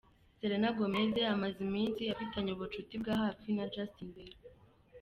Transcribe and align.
Selena 0.37 0.69
Gomez 0.77 1.15
amaze 1.35 1.57
iminsi 1.67 2.01
afitanye 2.13 2.49
ubucuti 2.53 2.93
bwa 3.01 3.13
hafi 3.23 3.47
na 3.57 3.65
Justin 3.73 4.07
Bieber. 4.15 4.47